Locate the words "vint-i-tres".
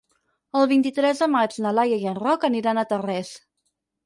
0.71-1.21